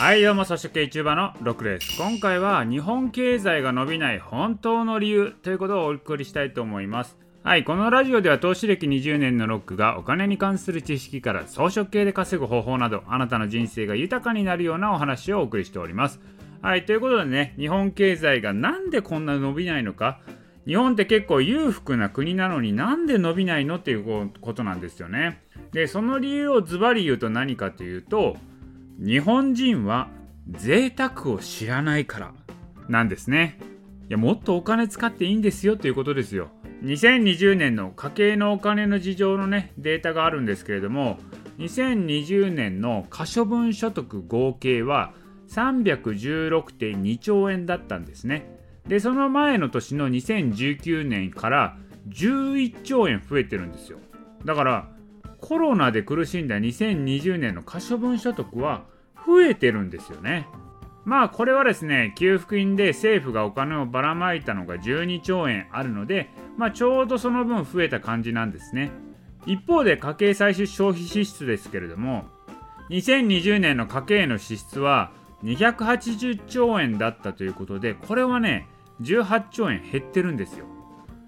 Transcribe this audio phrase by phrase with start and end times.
[0.00, 1.98] はいどうも草食系 YouTuber のロクです。
[1.98, 7.18] 今回は日本経済が伸びない本当の理由ということをお送りしたいと思います。
[7.42, 16.18] はいこのラジオでは投資歴20年のロックがお金に関する知識から装飾系で稼ぐ方法などあなたの人生が豊かになるようなお話をお送りしております。
[16.62, 20.20] はいということでね日本経済がなんでこんな伸びないのか。
[20.66, 25.42] 日本って結構裕福な国なのになんで伸びないのっていうことなんですよね。
[25.72, 28.38] でその理由をズバリ言うと何かというと
[29.00, 30.10] 日本人は
[30.50, 32.34] 贅沢を知らないから
[32.88, 33.58] なんですね。
[34.10, 36.48] いやもっとお金使っていいんですよということですよ。
[36.82, 41.18] 2020年の家計のお金の事情のねデータがあるんですけれども
[41.58, 45.12] 2020年の可処分所得合計は
[45.48, 48.54] 316.2兆円だったんですね。
[48.86, 51.78] でその前の年の2019年から
[52.08, 53.98] 11兆円増えてるんですよ。
[54.44, 54.90] だから
[55.40, 58.84] コロナで苦しんだ2020年の可処分所得は
[59.26, 60.46] 増えてるんですよね。
[61.04, 68.90] まあこれはですね給付金で政府がお金をばらまいたのが12兆円あるのでまあちょうどその分増えた感じなんですね。
[69.46, 72.24] 一方で家計最終消費支出ですけれども
[72.90, 78.68] 2020年の家計の支出は280兆円だったということでこれはね
[79.00, 80.66] 18兆円減ってるんですよ。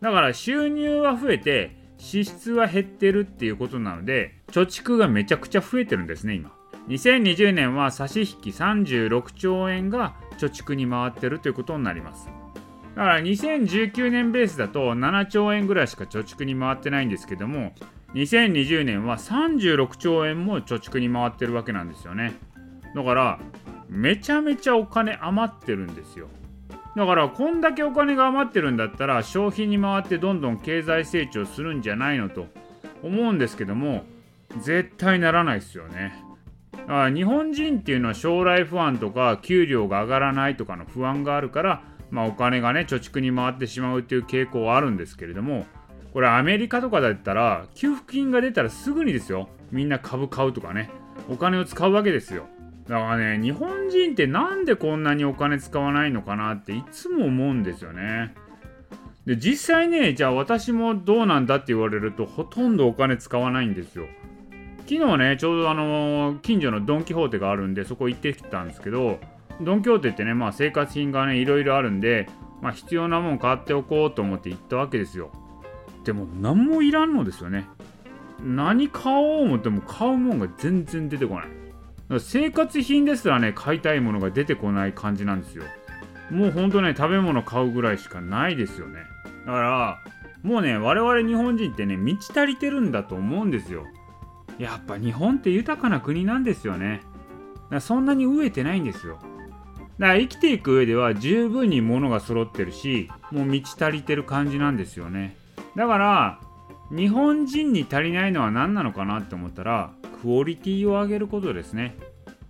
[0.00, 6.52] だから収入は増えて支出は減ってるっていうことなので貯蓄がめちゃくちゃ増えてるんですね今。
[6.88, 12.30] 2020年は差し引き36兆円が貯蓄に回ってるということになります。
[12.96, 17.72] だから2019年ベースだと7兆円ぐらいしか貯蓄に回ってないんですけども
[18.14, 22.32] 2020年は36兆円も貯蓄に回ってるわけなんですよね。
[22.94, 23.38] だから
[23.88, 26.28] めちゃめちゃお金余ってるんですよ。
[26.98, 32.48] だからこんだけお金が余ってるんだったら消費に回ってどんどん経済成長するんじゃないのと
[33.04, 34.02] 思うんですけども
[34.60, 36.24] 絶対ならないですよね。
[36.72, 45.66] だから日本人っていうのは将来不安とか給料が上がらないとかの不安があるからまあお金がね貯蓄に回ってしまうっていう傾向はあるんですけれども
[46.12, 49.48] これアメリカとかだったら給付金が出たらすぐにですよ。
[49.70, 50.90] みんな株買うとかね
[51.30, 52.48] お金を使うわけですよ。
[52.88, 58.34] だからね日本人ってなんでこんなにお金使わないのかなっていつも思うんですよね。
[59.26, 64.06] で実際ねじゃあ私もどうなんだって言われるとほとんどお金使わないんですよ。
[64.88, 69.18] 昨日ねちょうどあのー、近所のドン・キホーテがあるんでそこ行ってきたんですけど
[69.60, 72.26] ドン・キホーテってねまあ生活品がねいろいろあるんで
[72.62, 75.30] まあ必要なもん買っておこうと思って行ったわけですよ。
[76.04, 77.66] でも何もいらんのですよね。
[78.42, 81.48] 何買おう思っても買うもんが全然出てこない。
[82.18, 85.64] 生活品ですらね買いたいものが出てこない感じなんですよ。
[86.30, 89.00] もうほんとね食べ物買うぐらいしかないですよね。
[89.44, 89.98] だから
[90.42, 93.84] もうね我々日本人ってね満ち足りてるんだと思うんですよ。
[94.58, 97.02] やっぱ日本って豊かな国なんですよね。
[97.80, 99.18] そんなに飢えてないんですよ。
[99.98, 105.36] だから生きていく上では十分に物が揃ってるしもう満ち足りてる感じなんですよね。
[105.76, 106.40] だから
[106.90, 111.96] 日本人に足りないのは何なのかなって思ったらクオリティを上げることですね。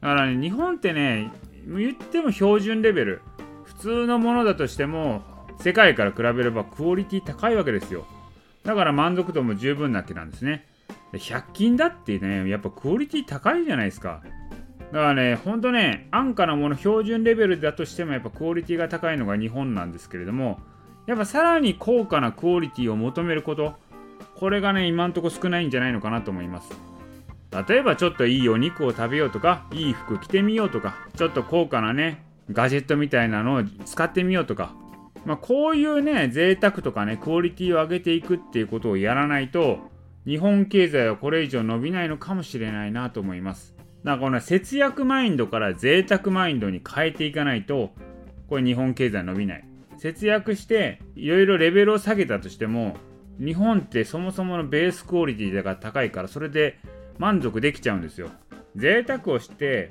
[0.00, 1.30] だからね日本ってね
[1.66, 3.22] 言っても標準レベル
[3.64, 5.22] 普通のものだとしても
[5.60, 8.06] 世界から比べればクオリティ高いわけですよ。
[8.64, 10.66] だから満足度も十分なわけなんですね。
[11.12, 14.22] 100均だってねやっぱクオリティ高いじゃないですか。
[14.92, 20.60] だからねほんとね安価なもの標準レベルだとしてもやっぱクオリティが高いのが日本なんですけれども
[21.06, 23.74] やっぱさらに高価なクオリティを求めること
[24.38, 26.70] これがね今んとこ少ないんじゃないのかなと思います。
[27.68, 32.22] 例えばちょっといいお肉を食べようとかいい服着てみようとかちょっと高価なね
[32.52, 34.74] ガジェットみたいなのを使ってみようとか。
[35.24, 39.78] まあ、こういうね贅沢とかねクオリティを上げていくっていうことをやらないと
[40.24, 43.74] 日本経済はこれ以上伸びないのかもしれないなと思います。
[44.04, 47.90] だからこの節約マインドから贅沢マインドに変えていかないと
[48.48, 49.64] これ日本経済伸びない。
[49.98, 52.96] 節約していろいろレベルを下げたとしても
[53.38, 56.78] 日本ってそもそものベースクオリティだが高いからそれで
[57.18, 58.30] 満足できちゃうんですよ。
[58.76, 59.90] 贅沢をして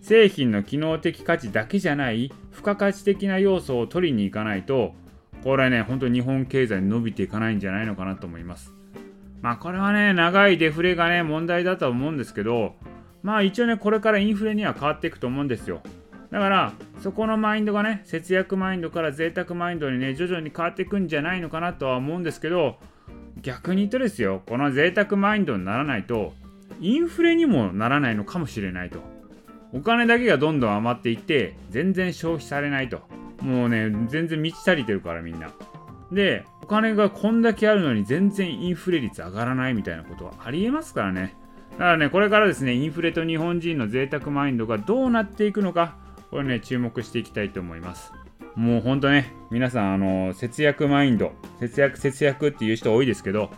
[0.00, 4.94] 製品の機能的価値だけじゃない付加価値的な要素を取りに行かないと
[5.42, 8.72] これね本当に日本経済伸びていかないんじゃないのかなと思います。
[9.40, 12.74] まあこれはね長いデフレがね問題だとは思うんですけど
[13.22, 15.82] まあ一応ねこれからインフレには変わっていくと思うんですよ。
[16.30, 22.76] だからそこのマインドがね節約マインドから贅沢マインドにね徐々に変わっていくんじゃないのかなとは思うんですけど
[23.40, 26.34] 逆に言うとですよこの贅沢マインドにならないと
[26.80, 29.00] インフレにもならないのかもしれないと。
[29.72, 33.00] お金だけがどんどん余っていって全然消費されないと。
[33.42, 35.50] もうね全然満ち足りてるからみんな。
[36.12, 41.36] でお金がこんだけあるのに全然インフレ率上がらないみたいなことはありえますからね。
[41.72, 45.96] だからね、これからですね、インフレと日本人の贅沢マインドがどうなっていくのか、
[46.30, 48.12] これね、注目していきたいと思います。
[48.54, 53.50] もうほんとね、皆さん、あの、節約マインド、節約、節約っていう人多いですけど、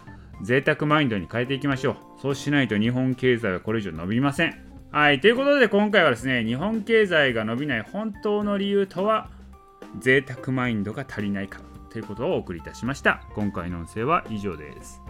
[0.42, 1.96] 贅沢マインドに変えていきましょう。
[2.20, 4.54] そうしないと日本経済はこれ以上伸びません。
[4.92, 9.30] はい、ということで今回はですね、日本経済が伸びない本当の理由とは、
[9.98, 13.22] 贅沢マインドが足りないかということをお送りいたしました。
[13.34, 15.02] 今回の音声は以上です。